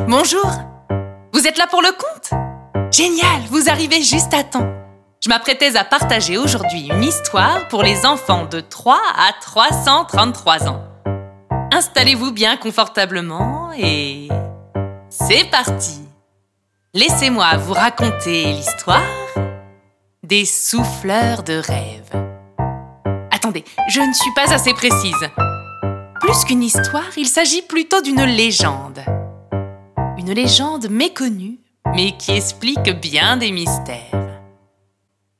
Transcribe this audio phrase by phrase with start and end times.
[0.00, 0.50] bonjour.
[1.32, 2.38] Vous êtes là pour le conte
[2.92, 4.68] Génial, vous arrivez juste à temps.
[5.22, 10.82] Je m'apprêtais à partager aujourd'hui une histoire pour les enfants de 3 à 333 ans.
[11.72, 14.28] Installez-vous bien confortablement et...
[15.08, 16.00] C'est parti
[16.94, 19.02] Laissez-moi vous raconter l'histoire
[20.22, 22.10] des souffleurs de rêve.
[23.30, 25.28] Attendez, je ne suis pas assez précise.
[26.20, 29.00] Plus qu'une histoire, il s'agit plutôt d'une légende.
[30.26, 31.60] Une légende méconnue,
[31.94, 34.40] mais qui explique bien des mystères.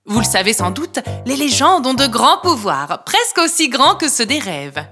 [0.05, 4.09] Vous le savez sans doute, les légendes ont de grands pouvoirs, presque aussi grands que
[4.09, 4.87] ceux des rêves.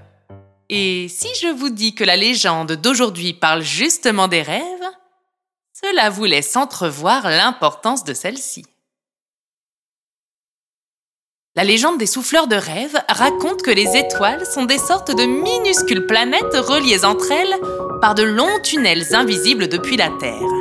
[0.67, 4.91] Et si je vous dis que la légende d'aujourd'hui parle justement des rêves,
[5.71, 8.65] cela vous laisse entrevoir l'importance de celle-ci.
[11.55, 16.05] La légende des souffleurs de rêve raconte que les étoiles sont des sortes de minuscules
[16.05, 17.57] planètes reliées entre elles
[18.05, 20.53] par de longs tunnels invisibles depuis la Terre.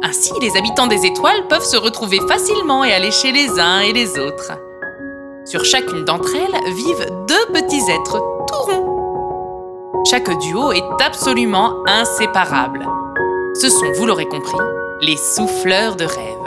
[0.00, 3.92] Ainsi, les habitants des étoiles peuvent se retrouver facilement et aller chez les uns et
[3.92, 4.52] les autres.
[5.44, 10.04] Sur chacune d'entre elles vivent deux petits êtres tout ronds.
[10.08, 12.86] Chaque duo est absolument inséparable.
[13.60, 14.64] Ce sont, vous l'aurez compris,
[15.00, 16.42] les souffleurs de rêve.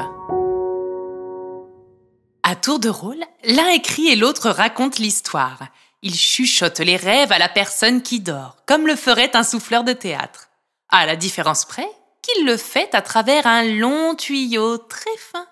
[2.44, 5.60] À tour de rôle, l'un écrit et l'autre raconte l'histoire.
[6.02, 9.94] Ils chuchotent les rêves à la personne qui dort, comme le ferait un souffleur de
[9.94, 10.50] théâtre.
[10.90, 11.88] À la différence près
[12.22, 15.46] qu'il le fait à travers un long tuyau très fin.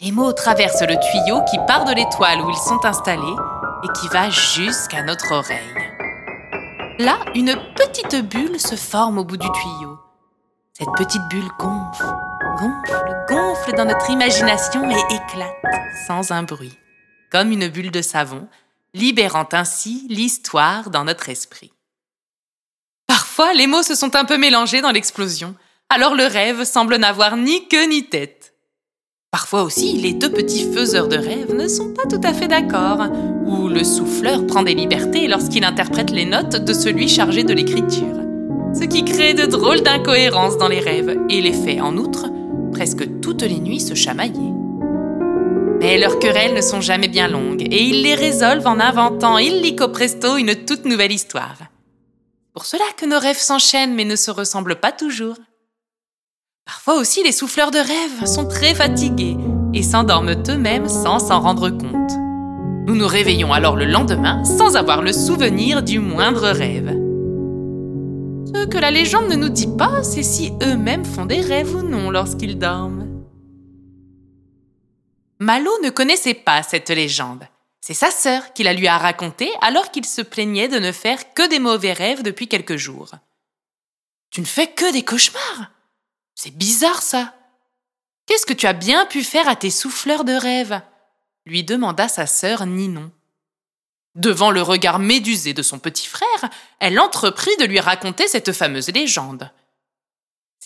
[0.00, 3.36] Les mots traversent le tuyau qui part de l'étoile où ils sont installés
[3.84, 5.74] et qui va jusqu'à notre oreille.
[6.98, 9.98] Là, une petite bulle se forme au bout du tuyau.
[10.72, 12.04] Cette petite bulle gonfle,
[12.58, 15.54] gonfle, gonfle dans notre imagination et éclate
[16.06, 16.78] sans un bruit,
[17.30, 18.48] comme une bulle de savon,
[18.96, 21.72] libérant ainsi l'histoire dans notre esprit.
[23.06, 25.54] Parfois, les mots se sont un peu mélangés dans l'explosion,
[25.90, 28.54] alors le rêve semble n'avoir ni queue ni tête.
[29.30, 33.06] Parfois aussi, les deux petits faiseurs de rêves ne sont pas tout à fait d'accord,
[33.44, 38.16] ou le souffleur prend des libertés lorsqu'il interprète les notes de celui chargé de l'écriture,
[38.74, 42.30] ce qui crée de drôles d'incohérences dans les rêves et les fait, en outre,
[42.72, 44.55] presque toutes les nuits se chamailler.
[45.80, 49.88] Mais leurs querelles ne sont jamais bien longues et ils les résolvent en inventant illico
[49.88, 51.58] presto une toute nouvelle histoire.
[52.52, 55.36] Pour cela que nos rêves s'enchaînent mais ne se ressemblent pas toujours.
[56.64, 59.36] Parfois aussi, les souffleurs de rêves sont très fatigués
[59.74, 62.12] et s'endorment eux-mêmes sans s'en rendre compte.
[62.86, 66.88] Nous nous réveillons alors le lendemain sans avoir le souvenir du moindre rêve.
[68.54, 71.82] Ce que la légende ne nous dit pas, c'est si eux-mêmes font des rêves ou
[71.82, 73.05] non lorsqu'ils dorment.
[75.38, 77.46] Malo ne connaissait pas cette légende.
[77.80, 81.34] C'est sa sœur qui la lui a racontée alors qu'il se plaignait de ne faire
[81.34, 83.12] que des mauvais rêves depuis quelques jours.
[84.30, 85.70] Tu ne fais que des cauchemars?
[86.34, 87.34] C'est bizarre ça.
[88.26, 90.80] Qu'est-ce que tu as bien pu faire à tes souffleurs de rêves
[91.46, 93.10] lui demanda sa sœur Ninon.
[94.16, 98.88] Devant le regard médusé de son petit frère, elle entreprit de lui raconter cette fameuse
[98.88, 99.50] légende.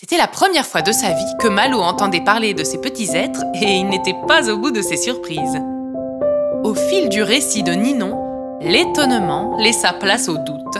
[0.01, 3.43] C'était la première fois de sa vie que Malo entendait parler de ces petits êtres
[3.53, 5.59] et il n'était pas au bout de ses surprises.
[6.63, 10.77] Au fil du récit de Ninon, l'étonnement laissa place au doute.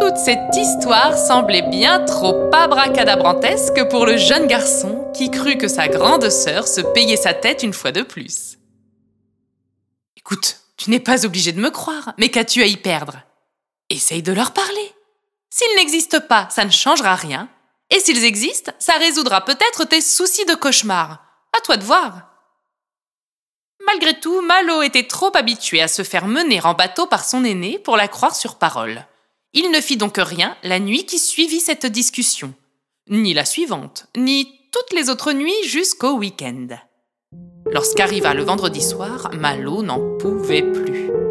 [0.00, 5.88] Toute cette histoire semblait bien trop abracadabrantesque pour le jeune garçon qui crut que sa
[5.88, 8.56] grande sœur se payait sa tête une fois de plus.
[10.16, 13.18] Écoute, tu n'es pas obligé de me croire, mais qu'as-tu à y perdre?
[13.90, 14.94] Essaye de leur parler.
[15.50, 17.50] S'ils n'existent pas, ça ne changera rien.
[17.90, 21.24] Et s'ils existent, ça résoudra peut-être tes soucis de cauchemar.
[21.56, 22.30] À toi de voir.
[23.86, 27.78] Malgré tout, Malo était trop habitué à se faire mener en bateau par son aîné
[27.78, 29.04] pour la croire sur parole.
[29.52, 32.54] Il ne fit donc rien la nuit qui suivit cette discussion,
[33.08, 36.68] ni la suivante, ni toutes les autres nuits jusqu'au week-end.
[37.70, 41.23] Lorsqu'arriva le vendredi soir, Malo n'en pouvait plus.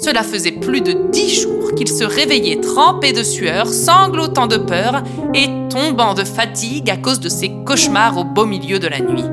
[0.00, 5.02] Cela faisait plus de dix jours qu'il se réveillait trempé de sueur, sanglotant de peur
[5.34, 9.24] et tombant de fatigue à cause de ses cauchemars au beau milieu de la nuit.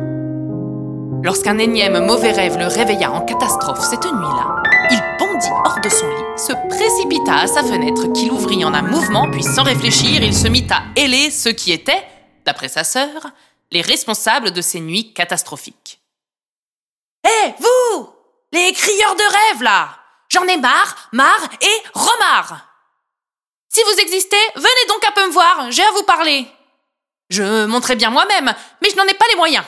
[1.23, 6.07] Lorsqu'un énième mauvais rêve le réveilla en catastrophe cette nuit-là, il bondit hors de son
[6.07, 10.35] lit, se précipita à sa fenêtre qu'il ouvrit en un mouvement, puis sans réfléchir, il
[10.35, 12.03] se mit à héler ceux qui étaient,
[12.45, 13.31] d'après sa sœur,
[13.71, 15.99] les responsables de ces nuits catastrophiques.
[17.23, 18.09] Hé, vous
[18.53, 20.04] Les crieurs de rêve, là
[20.35, 22.67] J'en ai marre, marre et remarre
[23.69, 26.45] Si vous existez, venez donc un peu me voir, j'ai à vous parler.
[27.29, 29.63] Je monterai bien moi-même, mais je n'en ai pas les moyens.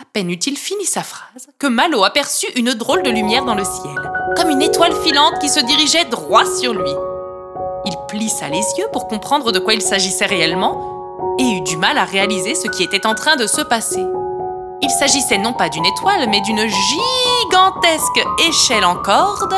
[0.00, 3.64] À peine eut-il fini sa phrase que Malo aperçut une drôle de lumière dans le
[3.64, 6.92] ciel, comme une étoile filante qui se dirigeait droit sur lui.
[7.86, 11.98] Il plissa les yeux pour comprendre de quoi il s'agissait réellement et eut du mal
[11.98, 14.06] à réaliser ce qui était en train de se passer.
[14.82, 19.54] Il s'agissait non pas d'une étoile, mais d'une gigantesque échelle en corde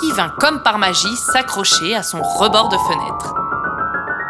[0.00, 3.34] qui vint comme par magie s'accrocher à son rebord de fenêtre.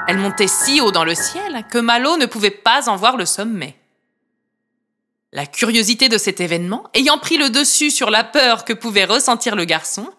[0.09, 3.27] Elle montait si haut dans le ciel que Malo ne pouvait pas en voir le
[3.27, 3.77] sommet.
[5.33, 9.55] La curiosité de cet événement ayant pris le dessus sur la peur que pouvait ressentir
[9.55, 10.11] le garçon,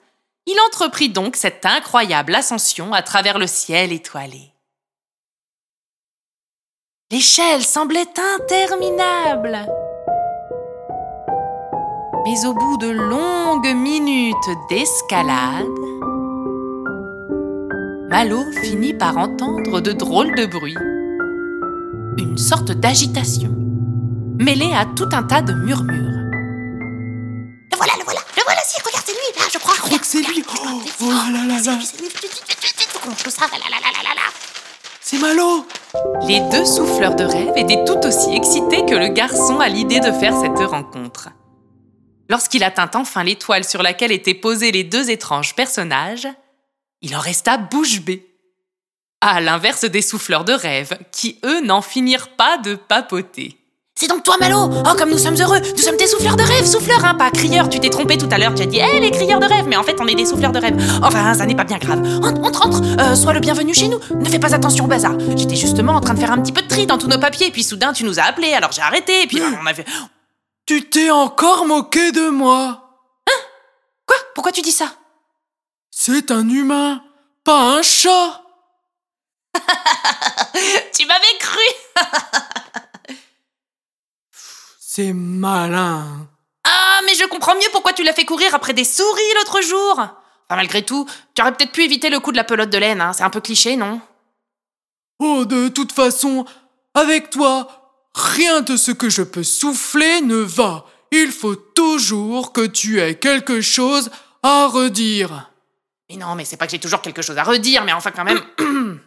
[0.46, 4.54] il entreprit donc cette incroyable ascension à travers le ciel étoilé.
[7.12, 8.08] L'échelle semblait
[8.38, 9.68] interminable.
[12.24, 14.36] Mais au bout de longues minutes
[14.70, 15.66] d'escalade,
[18.10, 20.78] Malo finit par entendre de drôles de bruits.
[22.20, 23.50] Une sorte d'agitation,
[24.38, 25.98] mêlée à tout un tas de murmures.
[27.72, 29.74] Le voilà, le voilà, le voilà, si, regarde, c'est lui, là, je crois.
[29.78, 30.44] Je crois que c'est lui.
[30.48, 31.80] Oh, oh là là là.
[35.02, 35.66] C'est Malo.
[36.28, 40.12] Les deux souffleurs de rêve étaient tout aussi excités que le garçon à l'idée de
[40.12, 41.30] faire cette rencontre.
[42.32, 46.30] Lorsqu'il atteint enfin l'étoile sur laquelle étaient posés les deux étranges personnages,
[47.02, 48.26] il en resta bouche bée.
[49.20, 53.58] À l'inverse des souffleurs de rêve, qui eux n'en finirent pas de papoter.
[53.96, 54.70] C'est donc toi, Malo?
[54.72, 57.68] Oh, comme nous sommes heureux Nous sommes des souffleurs de rêve, souffleurs, hein, pas crieurs.
[57.68, 59.76] Tu t'es trompé tout à l'heure, tu as dit, hé, les crieurs de rêve, mais
[59.76, 60.78] en fait, on est des souffleurs de rêve.
[61.04, 62.00] Enfin, ça n'est pas bien grave.
[62.24, 64.00] Entre, entre, entre, euh, sois le bienvenu chez nous.
[64.16, 65.16] Ne fais pas attention au bazar.
[65.36, 67.52] J'étais justement en train de faire un petit peu de tri dans tous nos papiers,
[67.52, 69.86] puis soudain, tu nous as appelés, alors j'ai arrêté, et puis on a fait.
[70.72, 72.98] Tu t'es encore moqué de moi.
[73.28, 73.42] Hein?
[74.06, 74.16] Quoi?
[74.34, 74.96] Pourquoi tu dis ça?
[75.90, 77.04] C'est un humain,
[77.44, 78.42] pas un chat.
[80.94, 81.60] tu m'avais cru
[84.80, 86.30] C'est malin.
[86.64, 90.00] Ah, mais je comprends mieux pourquoi tu l'as fait courir après des souris l'autre jour.
[90.00, 90.16] Enfin,
[90.52, 93.12] malgré tout, tu aurais peut-être pu éviter le coup de la pelote de laine, hein.
[93.12, 94.00] c'est un peu cliché, non?
[95.20, 96.46] Oh, de toute façon,
[96.94, 97.81] avec toi,
[98.16, 100.86] rien de ce que je peux souffler ne va.
[101.12, 104.10] Il faut toujours que tu aies quelque chose
[104.44, 105.52] à redire.
[106.10, 108.24] Mais non, mais c'est pas que j'ai toujours quelque chose à redire, mais enfin quand
[108.24, 108.42] même.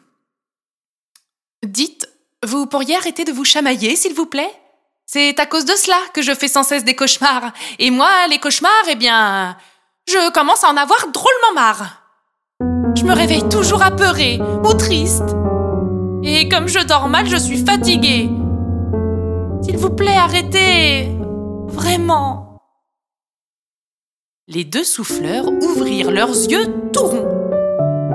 [1.65, 2.09] Dites,
[2.45, 4.53] vous pourriez arrêter de vous chamailler, s'il vous plaît?
[5.07, 7.53] C'est à cause de cela que je fais sans cesse des cauchemars.
[7.79, 9.57] Et moi, les cauchemars, eh bien,
[10.09, 12.03] je commence à en avoir drôlement marre.
[12.97, 15.35] Je me réveille toujours apeurée ou triste.
[16.23, 18.31] Et comme je dors mal, je suis fatiguée.
[19.65, 21.09] S'il vous plaît, arrêtez.
[21.69, 22.59] Vraiment.
[24.47, 27.51] Les deux souffleurs ouvrirent leurs yeux tout ronds,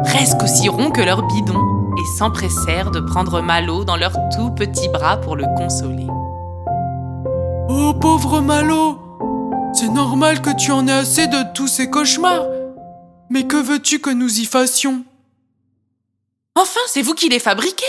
[0.04, 1.60] presque aussi ronds que leur bidon,
[1.98, 6.06] et s'empressèrent de prendre Malo dans leurs tout petits bras pour le consoler.
[7.68, 9.00] Oh pauvre Malo
[9.74, 12.46] C'est normal que tu en aies assez de tous ces cauchemars.
[13.32, 15.04] Mais que veux-tu que nous y fassions?
[16.56, 17.86] Enfin, c'est vous qui les fabriquez.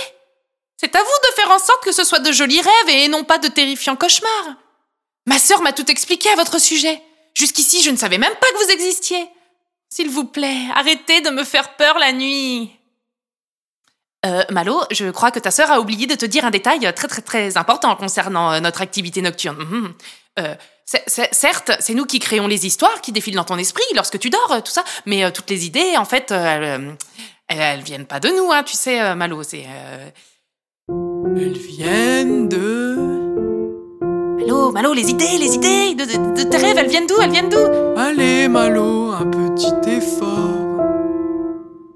[0.81, 3.23] C'est à vous de faire en sorte que ce soit de jolis rêves et non
[3.23, 4.55] pas de terrifiants cauchemars.
[5.27, 7.03] Ma sœur m'a tout expliqué à votre sujet.
[7.35, 9.29] Jusqu'ici, je ne savais même pas que vous existiez.
[9.91, 12.71] S'il vous plaît, arrêtez de me faire peur la nuit.
[14.25, 17.09] Euh, Malo, je crois que ta sœur a oublié de te dire un détail très
[17.09, 19.59] très très important concernant euh, notre activité nocturne.
[19.59, 19.95] Mhm.
[20.39, 20.55] Euh,
[20.87, 24.63] certes, c'est nous qui créons les histoires qui défilent dans ton esprit lorsque tu dors,
[24.65, 28.77] tout ça, mais toutes les idées, en fait, elles, viennent pas de nous, hein, tu
[28.77, 29.43] sais, Malo.
[29.43, 29.67] C'est.
[31.37, 32.97] Elles viennent de.
[34.39, 36.05] Malo, Malo, les idées, les idées de,
[36.37, 37.59] de tes rêves, elles viennent d'où Elles viennent d'où?
[37.97, 40.57] Allez, Malo, un petit effort.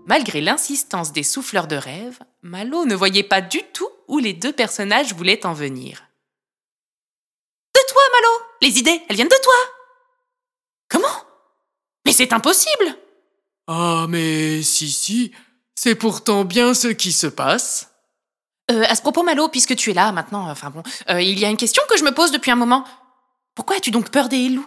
[0.07, 4.53] Malgré l'insistance des souffleurs de rêve, Malo ne voyait pas du tout où les deux
[4.53, 6.05] personnages voulaient en venir.
[7.75, 9.55] De toi, Malo Les idées, elles viennent de toi
[10.89, 11.09] Comment?
[12.05, 12.97] Mais c'est impossible
[13.67, 15.33] Ah, mais si, si,
[15.75, 17.94] c'est pourtant bien ce qui se passe.
[18.71, 21.45] Euh, à ce propos, Malo, puisque tu es là maintenant, enfin bon, euh, il y
[21.45, 22.85] a une question que je me pose depuis un moment.
[23.55, 24.67] Pourquoi as-tu donc peur des loups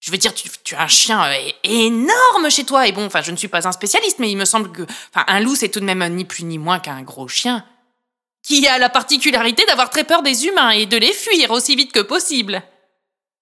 [0.00, 2.86] je veux dire, tu, as un chien euh, énorme chez toi.
[2.86, 5.24] Et bon, enfin, je ne suis pas un spécialiste, mais il me semble que, enfin,
[5.26, 7.64] un loup, c'est tout de même ni plus ni moins qu'un gros chien
[8.42, 11.92] qui a la particularité d'avoir très peur des humains et de les fuir aussi vite
[11.92, 12.62] que possible.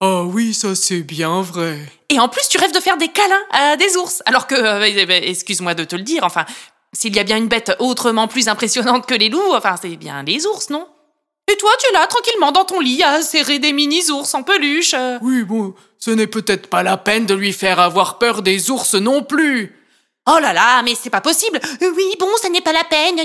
[0.00, 1.78] Oh oui, ça c'est bien vrai.
[2.08, 4.86] Et en plus, tu rêves de faire des câlins à des ours, alors que, euh,
[4.86, 6.44] eh ben, excuse-moi de te le dire, enfin,
[6.92, 10.22] s'il y a bien une bête autrement plus impressionnante que les loups, enfin, c'est bien
[10.22, 10.86] les ours, non?
[11.48, 14.94] Et toi, tu es là tranquillement dans ton lit à serrer des mini-ours en peluche.
[14.94, 15.18] Euh.
[15.22, 18.94] Oui, bon, ce n'est peut-être pas la peine de lui faire avoir peur des ours
[18.94, 19.72] non plus.
[20.28, 21.60] Oh là là, mais c'est pas possible.
[21.82, 23.20] Euh, oui, bon, ça n'est pas la peine.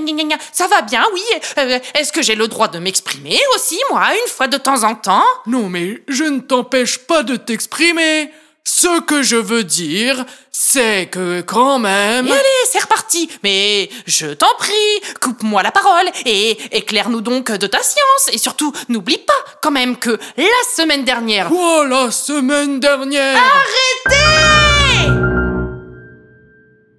[0.51, 1.21] Ça va bien, oui.
[1.57, 4.93] Euh, est-ce que j'ai le droit de m'exprimer aussi, moi, une fois de temps en
[4.93, 5.25] temps?
[5.47, 8.29] Non, mais je ne t'empêche pas de t'exprimer.
[8.63, 10.23] Ce que je veux dire,
[10.63, 12.27] c'est que quand même...
[12.27, 13.27] Et allez, c'est reparti.
[13.41, 18.29] Mais je t'en prie, coupe-moi la parole et éclaire-nous donc de ta science.
[18.31, 21.47] Et surtout, n'oublie pas quand même que la semaine dernière...
[21.47, 23.37] Quoi la semaine dernière.
[23.37, 25.09] Arrêtez!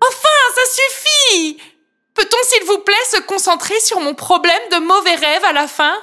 [0.09, 1.57] Enfin, ça suffit!
[2.15, 5.95] Peut-on s'il vous plaît se concentrer sur mon problème de mauvais rêve à la fin?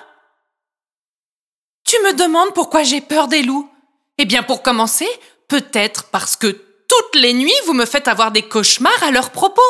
[1.83, 3.69] Tu me demandes pourquoi j'ai peur des loups?
[4.17, 5.09] Eh bien pour commencer,
[5.49, 6.68] peut-être parce que
[6.99, 9.61] toutes les nuits vous me faites avoir des cauchemars à leur propos.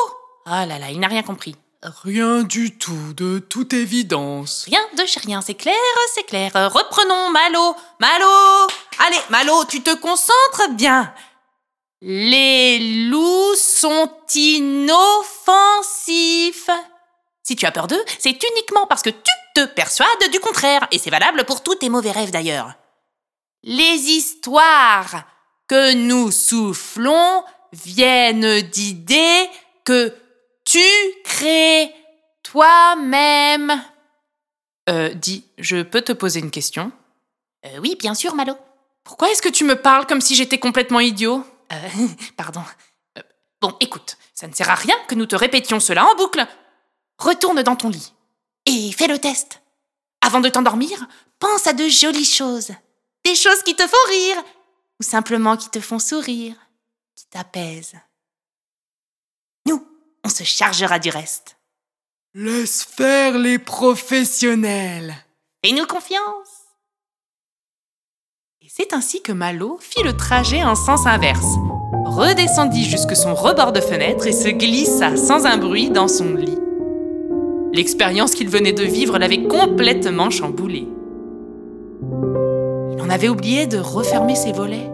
[0.46, 1.56] Ah là là, il n'a rien compris.
[1.82, 4.64] Rien du tout, de toute évidence.
[4.66, 5.74] Rien de chez rien, c'est clair,
[6.14, 6.52] c'est clair.
[6.52, 7.74] Reprenons, Malo.
[7.98, 8.26] Malo
[8.98, 11.14] Allez, Malo, tu te concentres bien.
[12.02, 15.50] Les loups sont inoffensifs.
[17.42, 20.98] Si tu as peur d'eux, c'est uniquement parce que tu te persuades du contraire, et
[20.98, 22.74] c'est valable pour tous tes mauvais rêves d'ailleurs.
[23.62, 25.24] Les histoires
[25.70, 29.48] que nous soufflons viennent d'idées
[29.84, 30.12] que
[30.64, 30.82] tu
[31.22, 31.94] crées
[32.42, 33.80] toi-même.
[34.88, 36.90] Euh, dis, je peux te poser une question?
[37.64, 38.56] Euh, Oui, bien sûr, Malo.
[39.04, 41.44] Pourquoi est-ce que tu me parles comme si j'étais complètement idiot?
[41.72, 41.76] Euh,
[42.36, 42.62] pardon.
[43.16, 43.22] Euh,
[43.60, 46.44] Bon, écoute, ça ne sert à rien que nous te répétions cela en boucle.
[47.16, 48.12] Retourne dans ton lit.
[48.66, 49.62] Et fais le test.
[50.20, 51.06] Avant de t'endormir,
[51.38, 52.72] Pense à de jolies choses.
[53.24, 54.42] Des choses qui te font rire.
[55.00, 56.54] Ou simplement qui te font sourire.
[57.16, 57.96] Qui t'apaisent.
[59.66, 59.84] Nous,
[60.24, 61.56] on se chargera du reste.
[62.34, 65.14] Laisse faire les professionnels.
[65.64, 66.60] Fais-nous confiance.
[68.62, 71.56] Et c'est ainsi que Malo fit le trajet en sens inverse,
[72.04, 76.58] redescendit jusque son rebord de fenêtre et se glissa sans un bruit dans son lit.
[77.72, 80.86] L'expérience qu'il venait de vivre l'avait complètement chamboulé.
[82.92, 84.89] Il en avait oublié de refermer ses volets.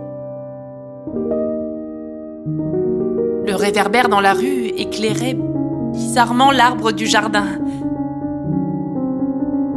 [3.67, 5.37] Réverbère dans la rue éclairait
[5.93, 7.47] bizarrement l'arbre du jardin.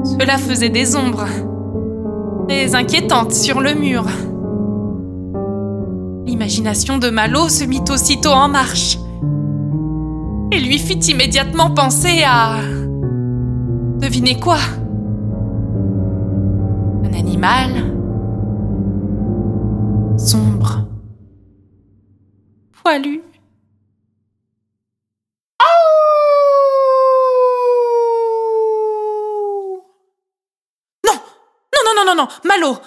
[0.03, 1.25] Cela faisait des ombres
[2.47, 4.05] très inquiétantes sur le mur.
[6.27, 8.99] L'imagination de Malo se mit aussitôt en marche
[10.51, 12.57] et lui fit immédiatement penser à...
[13.97, 14.59] Devinez quoi?
[17.05, 17.71] Un animal
[20.15, 20.85] sombre,
[22.83, 23.23] poilu.
[31.85, 32.81] Non Non, non, Malo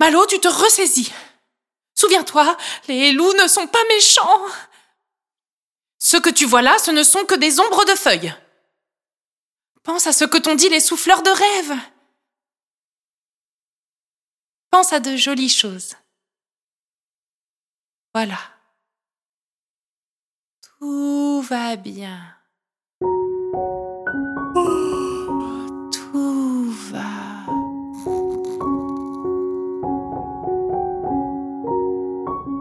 [0.00, 1.12] Malo, tu te ressaisis
[1.94, 2.56] Souviens-toi,
[2.88, 4.44] les loups ne sont pas méchants
[5.98, 8.34] Ce que tu vois là, ce ne sont que des ombres de feuilles.
[9.84, 11.78] Pense à ce que t'ont dit les souffleurs de rêve.
[14.70, 15.94] Pense à de jolies choses.
[18.12, 18.38] Voilà.
[20.80, 22.36] Tout va bien.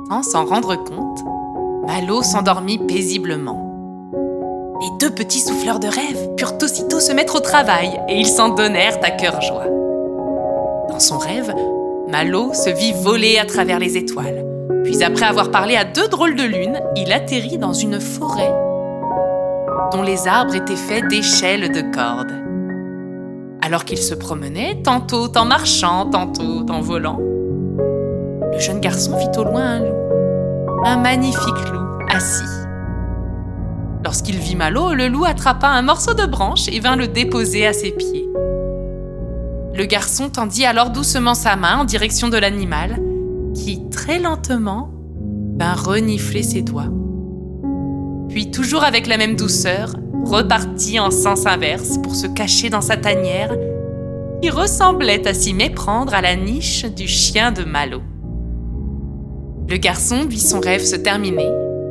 [0.09, 1.23] Sans s'en rendre compte,
[1.85, 4.11] Malo s'endormit paisiblement.
[4.81, 8.49] Les deux petits souffleurs de rêve purent aussitôt se mettre au travail et ils s'en
[8.49, 9.67] donnèrent à cœur joie.
[10.89, 11.53] Dans son rêve,
[12.07, 14.43] Malo se vit voler à travers les étoiles.
[14.83, 18.51] Puis après avoir parlé à deux drôles de lune, il atterrit dans une forêt
[19.91, 22.33] dont les arbres étaient faits d'échelles de cordes.
[23.61, 27.19] Alors qu'il se promenait, tantôt en marchant, tantôt en volant,
[28.59, 32.43] le jeune garçon vit au loin un loup, un magnifique loup assis.
[34.03, 37.71] Lorsqu'il vit Malo, le loup attrapa un morceau de branche et vint le déposer à
[37.71, 38.27] ses pieds.
[39.73, 43.01] Le garçon tendit alors doucement sa main en direction de l'animal,
[43.55, 44.91] qui, très lentement,
[45.57, 46.91] vint renifler ses doigts.
[48.27, 52.97] Puis, toujours avec la même douceur, repartit en sens inverse pour se cacher dans sa
[52.97, 53.55] tanière,
[54.41, 58.01] qui ressemblait à s'y méprendre à la niche du chien de Malo.
[59.69, 61.47] Le garçon vit son rêve se terminer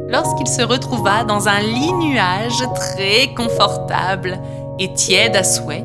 [0.08, 4.40] lorsqu'il se retrouva dans un lit nuage très confortable
[4.80, 5.84] et tiède à souhait,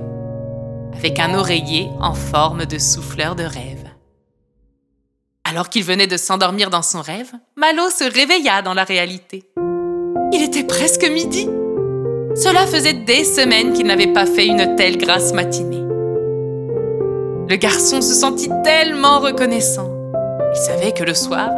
[0.98, 3.84] avec un oreiller en forme de souffleur de rêve.
[5.44, 9.44] Alors qu'il venait de s'endormir dans son rêve, Malo se réveilla dans la réalité.
[10.32, 11.48] Il était presque midi.
[12.36, 15.84] Cela faisait des semaines qu'il n'avait pas fait une telle grasse matinée.
[17.48, 19.92] Le garçon se sentit tellement reconnaissant.
[20.56, 21.50] Il savait que le soir,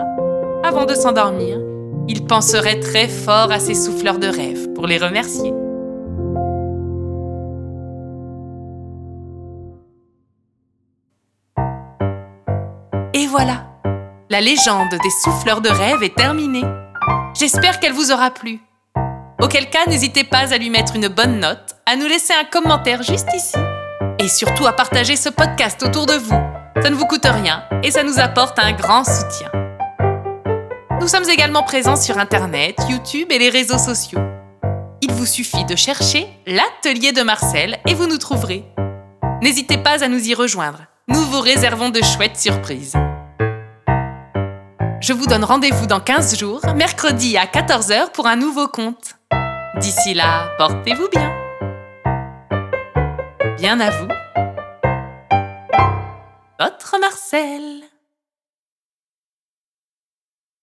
[0.66, 1.60] avant de s'endormir,
[2.08, 5.54] il penserait très fort à ses souffleurs de rêve pour les remercier.
[13.14, 13.68] Et voilà,
[14.30, 16.66] la légende des souffleurs de rêve est terminée.
[17.40, 18.60] J'espère qu'elle vous aura plu.
[19.42, 23.04] Auquel cas, n'hésitez pas à lui mettre une bonne note, à nous laisser un commentaire
[23.04, 23.58] juste ici
[24.18, 26.42] et surtout à partager ce podcast autour de vous.
[26.82, 29.52] Ça ne vous coûte rien et ça nous apporte un grand soutien.
[31.00, 34.22] Nous sommes également présents sur Internet, YouTube et les réseaux sociaux.
[35.02, 38.64] Il vous suffit de chercher l'atelier de Marcel et vous nous trouverez.
[39.42, 40.84] N'hésitez pas à nous y rejoindre.
[41.08, 42.94] Nous vous réservons de chouettes surprises.
[45.02, 49.18] Je vous donne rendez-vous dans 15 jours, mercredi à 14h pour un nouveau compte.
[49.80, 51.32] D'ici là, portez-vous bien.
[53.58, 54.08] Bien à vous.
[56.60, 57.85] Votre Marcel.